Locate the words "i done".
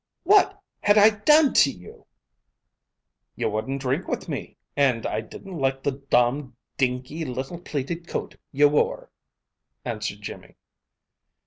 0.97-1.53